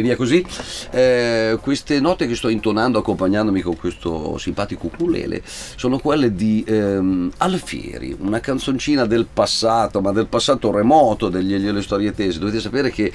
via 0.00 0.16
così. 0.16 0.44
Eh, 0.90 1.58
queste 1.60 2.00
note 2.00 2.26
che 2.26 2.34
sto 2.34 2.48
intonando 2.48 2.98
accompagnandomi 2.98 3.60
con 3.60 3.76
questo 3.76 4.38
simpatico 4.38 4.86
ukulele 4.86 5.42
sono 5.44 5.98
quelle 5.98 6.34
di 6.34 6.64
ehm, 6.66 7.30
Alfieri, 7.38 8.16
una 8.18 8.40
canzoncina 8.40 9.04
del 9.04 9.26
passato, 9.32 10.00
ma 10.00 10.12
del 10.12 10.26
passato 10.26 10.70
remoto 10.70 11.28
degli 11.28 11.54
Elio 11.54 11.82
Storie 11.82 12.14
Tese. 12.14 12.38
Dovete 12.38 12.60
sapere 12.60 12.90
che 12.90 13.12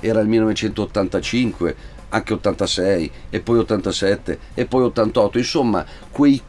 era 0.00 0.20
il 0.20 0.28
1985 0.28 1.76
anche 2.10 2.32
86 2.32 3.10
e 3.30 3.40
poi 3.40 3.58
87 3.58 4.38
e 4.54 4.66
poi 4.66 4.84
88, 4.84 5.38
insomma 5.38 5.84
quei 6.10 6.40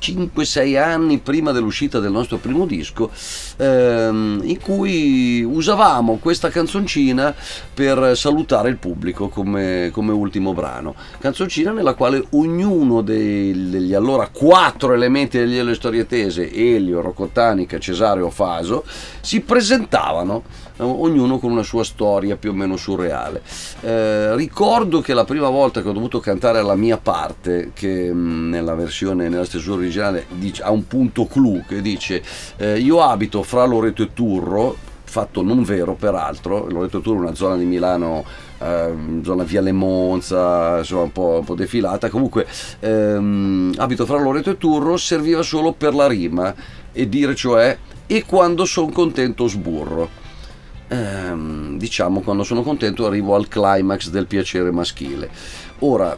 5-6 0.00 0.78
anni 0.78 1.18
prima 1.18 1.52
dell'uscita 1.52 1.98
del 1.98 2.10
nostro 2.10 2.36
primo 2.38 2.66
disco, 2.66 3.10
ehm, 3.56 4.40
in 4.44 4.60
cui 4.60 5.42
usavamo 5.42 6.16
questa 6.16 6.48
canzoncina 6.50 7.34
per 7.74 8.16
salutare 8.16 8.68
il 8.68 8.76
pubblico 8.76 9.28
come, 9.28 9.90
come 9.92 10.12
ultimo 10.12 10.54
brano. 10.54 10.94
Canzoncina 11.18 11.72
nella 11.72 11.94
quale 11.94 12.24
ognuno 12.30 13.02
dei, 13.02 13.70
degli 13.70 13.94
allora 13.94 14.28
quattro 14.28 14.92
elementi 14.92 15.38
degli 15.38 15.56
Elio 15.56 15.74
Storie 15.74 16.06
Tese, 16.06 16.52
Elio, 16.52 17.00
Roccottanica, 17.00 17.78
Cesareo, 17.78 18.30
Faso, 18.30 18.84
si 19.20 19.40
presentavano 19.40 20.42
ognuno 20.78 21.38
con 21.38 21.50
una 21.50 21.62
sua 21.62 21.84
storia 21.84 22.36
più 22.36 22.50
o 22.50 22.54
meno 22.54 22.76
surreale. 22.76 23.42
Eh, 23.80 24.34
ricordo 24.36 25.00
che 25.00 25.14
la 25.14 25.24
prima 25.24 25.48
volta 25.48 25.82
che 25.82 25.88
ho 25.88 25.92
dovuto 25.92 26.20
cantare 26.20 26.62
la 26.62 26.74
mia 26.74 26.98
parte, 26.98 27.70
che 27.74 28.12
mh, 28.12 28.48
nella 28.50 28.74
versione, 28.74 29.28
nella 29.28 29.44
stesura 29.44 29.76
originale, 29.76 30.26
dice, 30.30 30.62
ha 30.62 30.70
un 30.70 30.86
punto 30.86 31.26
clou 31.26 31.62
che 31.66 31.80
dice 31.80 32.22
eh, 32.56 32.78
io 32.78 33.00
abito 33.02 33.42
fra 33.42 33.64
Loreto 33.64 34.02
e 34.02 34.12
Turro, 34.12 34.76
fatto 35.04 35.42
non 35.42 35.62
vero 35.62 35.94
peraltro, 35.94 36.66
Loreto 36.68 36.98
e 36.98 37.00
Turro 37.02 37.18
è 37.18 37.22
una 37.22 37.34
zona 37.34 37.56
di 37.56 37.64
Milano 37.64 38.24
eh, 38.58 38.94
zona 39.22 39.44
Viale 39.44 39.72
Monza, 39.72 40.78
insomma 40.78 41.02
un 41.02 41.12
po', 41.12 41.36
un 41.38 41.44
po 41.44 41.54
defilata, 41.54 42.10
comunque 42.10 42.46
ehm, 42.80 43.74
abito 43.76 44.04
fra 44.04 44.18
Loreto 44.18 44.50
e 44.50 44.58
Turro, 44.58 44.96
serviva 44.96 45.42
solo 45.42 45.72
per 45.72 45.94
la 45.94 46.06
rima 46.06 46.54
e 46.92 47.08
dire 47.08 47.34
cioè 47.34 47.76
e 48.06 48.24
quando 48.24 48.64
sono 48.64 48.90
contento 48.90 49.46
sburro 49.46 50.24
ehm, 50.88 51.78
diciamo 51.78 52.20
quando 52.20 52.42
sono 52.42 52.62
contento 52.62 53.06
arrivo 53.06 53.34
al 53.34 53.48
climax 53.48 54.08
del 54.10 54.26
piacere 54.26 54.70
maschile. 54.70 55.28
Ora, 55.80 56.16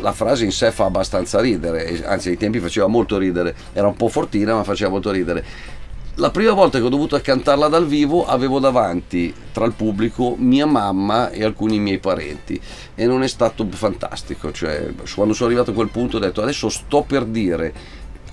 la 0.00 0.12
frase 0.12 0.44
in 0.44 0.52
sé 0.52 0.70
fa 0.70 0.84
abbastanza 0.84 1.40
ridere, 1.40 2.04
anzi 2.04 2.28
ai 2.30 2.36
tempi 2.36 2.60
faceva 2.60 2.86
molto 2.86 3.16
ridere, 3.16 3.54
era 3.72 3.86
un 3.86 3.96
po' 3.96 4.08
fortina 4.08 4.54
ma 4.54 4.64
faceva 4.64 4.90
molto 4.90 5.10
ridere. 5.10 5.72
La 6.18 6.30
prima 6.30 6.52
volta 6.52 6.78
che 6.78 6.84
ho 6.84 6.90
dovuto 6.90 7.20
cantarla 7.20 7.66
dal 7.66 7.86
vivo 7.86 8.24
avevo 8.24 8.60
davanti 8.60 9.34
tra 9.50 9.64
il 9.64 9.72
pubblico 9.72 10.36
mia 10.38 10.64
mamma 10.64 11.30
e 11.30 11.42
alcuni 11.42 11.80
miei 11.80 11.98
parenti 11.98 12.60
e 12.94 13.06
non 13.06 13.24
è 13.24 13.26
stato 13.26 13.66
fantastico, 13.68 14.52
cioè 14.52 14.92
quando 15.12 15.34
sono 15.34 15.48
arrivato 15.48 15.72
a 15.72 15.74
quel 15.74 15.88
punto 15.88 16.18
ho 16.18 16.20
detto 16.20 16.40
adesso 16.40 16.68
sto 16.68 17.02
per 17.02 17.24
dire 17.24 17.74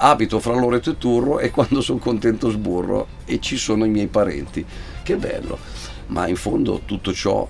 abito 0.03 0.39
fra 0.39 0.55
Loreto 0.55 0.91
e 0.91 0.97
Turro 0.97 1.39
e 1.39 1.51
quando 1.51 1.81
sono 1.81 1.99
contento 1.99 2.49
sburro 2.49 3.07
e 3.25 3.39
ci 3.39 3.57
sono 3.57 3.85
i 3.85 3.89
miei 3.89 4.07
parenti 4.07 4.65
che 5.03 5.15
bello, 5.15 5.57
ma 6.07 6.27
in 6.27 6.35
fondo 6.35 6.81
tutto 6.85 7.13
ciò 7.13 7.47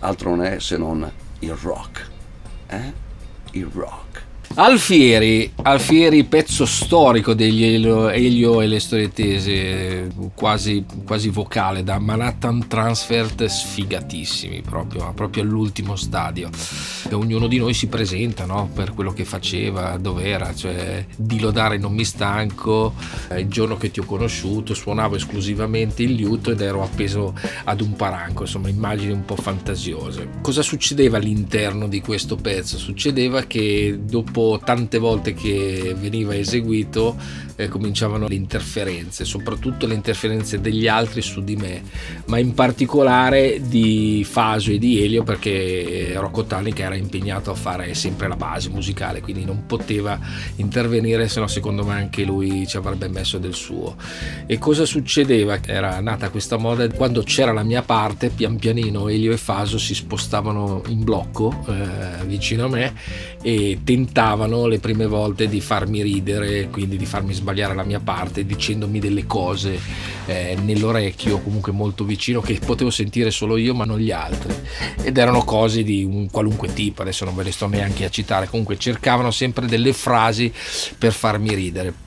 altro 0.00 0.30
non 0.30 0.44
è 0.44 0.58
se 0.58 0.76
non 0.76 1.10
il 1.40 1.52
rock. 1.52 2.10
Eh? 2.66 2.92
Il 3.52 3.68
rock. 3.72 4.23
Alfieri, 4.56 5.50
Alfieri, 5.62 6.22
pezzo 6.22 6.64
storico 6.64 7.34
degli 7.34 7.64
Elio, 7.64 8.08
Elio 8.08 8.60
e 8.60 8.68
le 8.68 8.78
storie 8.78 9.10
tese, 9.10 10.08
quasi, 10.32 10.84
quasi, 11.04 11.28
vocale, 11.30 11.82
da 11.82 11.98
Manhattan 11.98 12.68
Transfert 12.68 13.46
sfigatissimi, 13.46 14.62
proprio, 14.62 15.12
proprio 15.12 15.42
all'ultimo 15.42 15.96
stadio. 15.96 16.50
E 17.10 17.14
ognuno 17.16 17.48
di 17.48 17.58
noi 17.58 17.74
si 17.74 17.88
presenta 17.88 18.44
no? 18.44 18.70
per 18.72 18.94
quello 18.94 19.12
che 19.12 19.24
faceva, 19.24 19.96
dove 19.96 20.26
era, 20.26 20.54
cioè 20.54 21.04
di 21.16 21.40
lodare 21.40 21.76
non 21.76 21.92
mi 21.92 22.04
stanco, 22.04 22.94
eh, 23.30 23.40
il 23.40 23.48
giorno 23.48 23.76
che 23.76 23.90
ti 23.90 23.98
ho 23.98 24.04
conosciuto 24.04 24.72
suonavo 24.72 25.16
esclusivamente 25.16 26.04
il 26.04 26.12
liuto 26.12 26.52
ed 26.52 26.60
ero 26.60 26.84
appeso 26.84 27.34
ad 27.64 27.80
un 27.80 27.96
paranco, 27.96 28.42
insomma 28.42 28.68
immagini 28.68 29.10
un 29.10 29.24
po' 29.24 29.34
fantasiose. 29.34 30.28
Cosa 30.42 30.62
succedeva 30.62 31.16
all'interno 31.16 31.88
di 31.88 32.00
questo 32.00 32.36
pezzo? 32.36 32.78
Succedeva 32.78 33.42
che 33.42 33.98
dopo 34.00 34.42
tante 34.62 34.98
volte 34.98 35.34
che 35.34 35.94
veniva 35.98 36.34
eseguito 36.34 37.16
eh, 37.56 37.68
cominciavano 37.68 38.26
le 38.26 38.34
interferenze, 38.34 39.24
soprattutto 39.24 39.86
le 39.86 39.94
interferenze 39.94 40.60
degli 40.60 40.86
altri 40.88 41.22
su 41.22 41.42
di 41.42 41.56
me, 41.56 41.82
ma 42.26 42.38
in 42.38 42.54
particolare 42.54 43.60
di 43.62 44.26
Faso 44.28 44.70
e 44.70 44.78
di 44.78 45.02
Elio 45.02 45.22
perché 45.22 46.12
Rocco 46.16 46.44
Tanica 46.44 46.84
era 46.84 46.96
impegnato 46.96 47.50
a 47.50 47.54
fare 47.54 47.94
sempre 47.94 48.28
la 48.28 48.36
base 48.36 48.70
musicale, 48.70 49.20
quindi 49.20 49.44
non 49.44 49.66
poteva 49.66 50.18
intervenire, 50.56 51.28
se 51.28 51.40
no 51.40 51.46
secondo 51.46 51.84
me 51.84 51.94
anche 51.94 52.24
lui 52.24 52.66
ci 52.66 52.76
avrebbe 52.76 53.08
messo 53.08 53.38
del 53.38 53.54
suo. 53.54 53.96
E 54.46 54.58
cosa 54.58 54.84
succedeva? 54.84 55.58
Era 55.64 56.00
nata 56.00 56.30
questa 56.30 56.56
moda 56.56 56.88
quando 56.88 57.22
c'era 57.22 57.52
la 57.52 57.62
mia 57.62 57.82
parte, 57.82 58.30
pian 58.30 58.56
pianino 58.56 59.08
Elio 59.08 59.32
e 59.32 59.36
Faso 59.36 59.78
si 59.78 59.94
spostavano 59.94 60.82
in 60.88 61.04
blocco 61.04 61.64
eh, 61.68 62.24
vicino 62.26 62.64
a 62.64 62.68
me 62.68 62.94
e 63.42 63.80
tentavano 63.84 64.33
le 64.66 64.78
prime 64.78 65.06
volte 65.06 65.48
di 65.48 65.60
farmi 65.60 66.02
ridere, 66.02 66.68
quindi 66.68 66.96
di 66.96 67.06
farmi 67.06 67.32
sbagliare 67.32 67.74
la 67.74 67.84
mia 67.84 68.00
parte, 68.00 68.44
dicendomi 68.44 68.98
delle 68.98 69.26
cose 69.26 69.78
eh, 70.26 70.56
nell'orecchio, 70.60 71.40
comunque 71.40 71.72
molto 71.72 72.04
vicino, 72.04 72.40
che 72.40 72.58
potevo 72.64 72.90
sentire 72.90 73.30
solo 73.30 73.56
io 73.56 73.74
ma 73.74 73.84
non 73.84 73.98
gli 73.98 74.10
altri. 74.10 74.54
Ed 75.02 75.16
erano 75.16 75.44
cose 75.44 75.82
di 75.82 76.04
un 76.04 76.30
qualunque 76.30 76.72
tipo, 76.72 77.02
adesso 77.02 77.24
non 77.24 77.34
ve 77.34 77.44
le 77.44 77.52
sto 77.52 77.66
neanche 77.66 78.04
a 78.04 78.10
citare, 78.10 78.48
comunque 78.48 78.78
cercavano 78.78 79.30
sempre 79.30 79.66
delle 79.66 79.92
frasi 79.92 80.52
per 80.98 81.12
farmi 81.12 81.54
ridere 81.54 82.04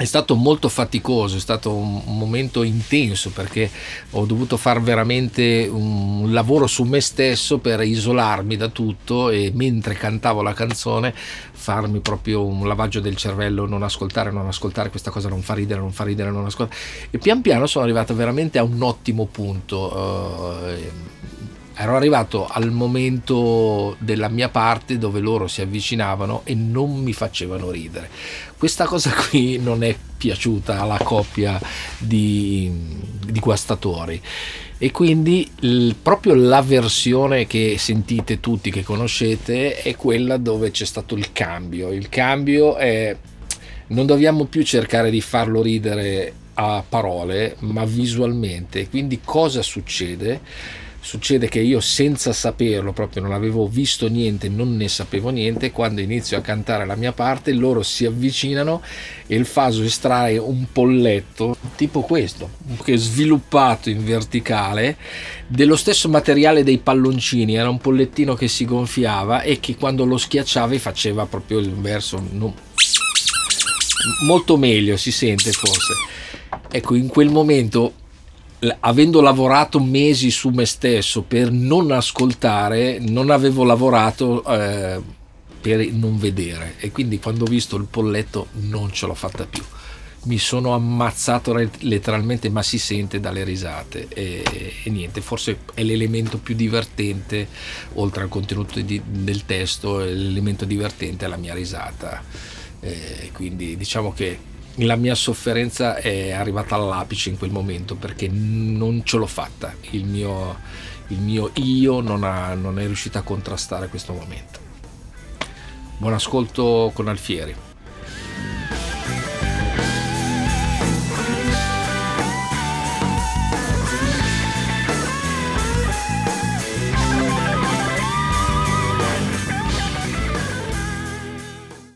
è 0.00 0.06
stato 0.06 0.34
molto 0.34 0.70
faticoso, 0.70 1.36
è 1.36 1.40
stato 1.40 1.74
un 1.74 2.16
momento 2.16 2.62
intenso 2.62 3.28
perché 3.28 3.70
ho 4.12 4.24
dovuto 4.24 4.56
fare 4.56 4.80
veramente 4.80 5.68
un 5.70 6.32
lavoro 6.32 6.66
su 6.66 6.84
me 6.84 7.02
stesso 7.02 7.58
per 7.58 7.82
isolarmi 7.82 8.56
da 8.56 8.68
tutto 8.68 9.28
e 9.28 9.52
mentre 9.54 9.92
cantavo 9.92 10.40
la 10.40 10.54
canzone 10.54 11.12
farmi 11.14 12.00
proprio 12.00 12.42
un 12.46 12.66
lavaggio 12.66 13.00
del 13.00 13.16
cervello, 13.16 13.66
non 13.66 13.82
ascoltare, 13.82 14.30
non 14.30 14.46
ascoltare, 14.46 14.88
questa 14.88 15.10
cosa 15.10 15.28
non 15.28 15.42
fa 15.42 15.52
ridere, 15.52 15.80
non 15.80 15.92
fa 15.92 16.04
ridere, 16.04 16.30
non 16.30 16.46
ascoltare. 16.46 16.80
E 17.10 17.18
pian 17.18 17.42
piano 17.42 17.66
sono 17.66 17.84
arrivato 17.84 18.14
veramente 18.14 18.56
a 18.56 18.62
un 18.62 18.80
ottimo 18.80 19.26
punto. 19.26 19.94
Uh, 19.94 21.08
ero 21.80 21.96
arrivato 21.96 22.46
al 22.46 22.70
momento 22.70 23.96
della 24.00 24.28
mia 24.28 24.50
parte 24.50 24.98
dove 24.98 25.18
loro 25.18 25.48
si 25.48 25.62
avvicinavano 25.62 26.42
e 26.44 26.54
non 26.54 27.02
mi 27.02 27.14
facevano 27.14 27.70
ridere. 27.70 28.10
Questa 28.58 28.84
cosa 28.84 29.10
qui 29.14 29.58
non 29.58 29.82
è 29.82 29.96
piaciuta 30.18 30.78
alla 30.78 30.98
coppia 31.02 31.58
di, 31.96 32.70
di 33.24 33.40
guastatori 33.40 34.20
e 34.76 34.90
quindi 34.90 35.50
il, 35.60 35.96
proprio 36.00 36.34
la 36.34 36.60
versione 36.60 37.46
che 37.46 37.76
sentite 37.78 38.40
tutti, 38.40 38.70
che 38.70 38.82
conoscete, 38.82 39.80
è 39.80 39.96
quella 39.96 40.36
dove 40.36 40.70
c'è 40.70 40.84
stato 40.84 41.14
il 41.14 41.32
cambio. 41.32 41.92
Il 41.92 42.10
cambio 42.10 42.76
è 42.76 43.16
non 43.86 44.04
dobbiamo 44.04 44.44
più 44.44 44.62
cercare 44.64 45.10
di 45.10 45.22
farlo 45.22 45.62
ridere 45.62 46.32
a 46.54 46.84
parole, 46.86 47.56
ma 47.60 47.86
visualmente. 47.86 48.86
Quindi 48.90 49.20
cosa 49.24 49.62
succede? 49.62 50.40
Succede 51.02 51.48
che 51.48 51.60
io 51.60 51.80
senza 51.80 52.32
saperlo, 52.34 52.92
proprio 52.92 53.22
non 53.22 53.32
avevo 53.32 53.66
visto 53.66 54.06
niente, 54.06 54.50
non 54.50 54.76
ne 54.76 54.86
sapevo 54.86 55.30
niente, 55.30 55.70
quando 55.70 56.02
inizio 56.02 56.36
a 56.36 56.42
cantare 56.42 56.84
la 56.84 56.94
mia 56.94 57.12
parte 57.12 57.52
loro 57.52 57.82
si 57.82 58.04
avvicinano 58.04 58.82
e 59.26 59.34
il 59.34 59.46
faso 59.46 59.82
estrae 59.82 60.36
un 60.36 60.66
polletto 60.70 61.56
tipo 61.76 62.02
questo, 62.02 62.50
che 62.84 62.92
è 62.92 62.96
sviluppato 62.96 63.88
in 63.88 64.04
verticale, 64.04 64.98
dello 65.46 65.76
stesso 65.76 66.08
materiale 66.10 66.62
dei 66.62 66.78
palloncini, 66.78 67.54
era 67.56 67.70
un 67.70 67.78
pollettino 67.78 68.34
che 68.34 68.46
si 68.46 68.66
gonfiava 68.66 69.40
e 69.40 69.58
che 69.58 69.76
quando 69.76 70.04
lo 70.04 70.18
schiacciavi 70.18 70.78
faceva 70.78 71.24
proprio 71.24 71.58
il 71.60 71.72
verso 71.72 72.22
no, 72.30 72.54
molto 74.26 74.56
meglio, 74.58 74.98
si 74.98 75.10
sente 75.10 75.50
forse. 75.50 75.94
Ecco, 76.70 76.94
in 76.94 77.08
quel 77.08 77.30
momento 77.30 77.94
avendo 78.80 79.20
lavorato 79.20 79.80
mesi 79.80 80.30
su 80.30 80.50
me 80.50 80.66
stesso 80.66 81.22
per 81.22 81.50
non 81.50 81.90
ascoltare, 81.90 82.98
non 82.98 83.30
avevo 83.30 83.64
lavorato 83.64 84.44
eh, 84.44 85.00
per 85.60 85.92
non 85.92 86.18
vedere 86.18 86.74
e 86.78 86.90
quindi 86.90 87.18
quando 87.18 87.44
ho 87.44 87.48
visto 87.48 87.76
il 87.76 87.86
polletto 87.88 88.48
non 88.52 88.92
ce 88.92 89.06
l'ho 89.06 89.14
fatta 89.14 89.46
più. 89.46 89.62
Mi 90.22 90.36
sono 90.36 90.74
ammazzato 90.74 91.54
letteralmente, 91.54 92.50
ma 92.50 92.62
si 92.62 92.78
sente 92.78 93.20
dalle 93.20 93.42
risate 93.42 94.06
e, 94.08 94.42
e 94.84 94.90
niente, 94.90 95.22
forse 95.22 95.60
è 95.72 95.82
l'elemento 95.82 96.36
più 96.36 96.54
divertente, 96.54 97.48
oltre 97.94 98.24
al 98.24 98.28
contenuto 98.28 98.78
di, 98.82 99.00
del 99.02 99.46
testo, 99.46 99.96
l'elemento 100.00 100.66
divertente 100.66 101.24
è 101.24 101.28
la 101.28 101.38
mia 101.38 101.54
risata. 101.54 102.22
Eh, 102.80 103.30
quindi 103.32 103.78
diciamo 103.78 104.12
che 104.12 104.38
la 104.76 104.96
mia 104.96 105.14
sofferenza 105.14 105.96
è 105.96 106.32
arrivata 106.32 106.74
all'apice 106.74 107.30
in 107.30 107.38
quel 107.38 107.50
momento 107.50 107.96
perché 107.96 108.28
non 108.28 109.02
ce 109.04 109.16
l'ho 109.16 109.26
fatta. 109.26 109.74
Il 109.90 110.04
mio, 110.04 110.58
il 111.08 111.18
mio 111.18 111.50
io 111.54 112.00
non, 112.00 112.24
ha, 112.24 112.54
non 112.54 112.78
è 112.78 112.86
riuscito 112.86 113.18
a 113.18 113.22
contrastare 113.22 113.88
questo 113.88 114.12
momento. 114.12 114.58
Buon 115.98 116.14
ascolto 116.14 116.90
con 116.94 117.08
Alfieri. 117.08 117.69